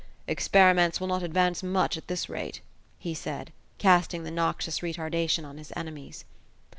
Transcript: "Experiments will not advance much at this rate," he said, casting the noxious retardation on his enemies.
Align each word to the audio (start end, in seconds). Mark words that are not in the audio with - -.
"Experiments 0.27 0.99
will 0.99 1.05
not 1.05 1.21
advance 1.21 1.61
much 1.61 1.95
at 1.95 2.07
this 2.07 2.27
rate," 2.27 2.61
he 2.97 3.13
said, 3.13 3.51
casting 3.77 4.23
the 4.23 4.31
noxious 4.31 4.79
retardation 4.81 5.45
on 5.45 5.59
his 5.59 5.71
enemies. 5.75 6.25